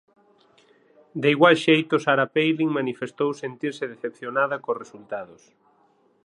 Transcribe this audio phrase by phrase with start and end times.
[1.21, 5.41] De igual xeito Sarah Palin manifestou sentirse "decepcionada" cos resultados.